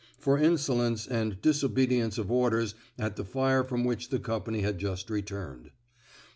[0.19, 5.11] —for insolence and disobedience of orders at the fire from which the company had just
[5.11, 5.69] returned.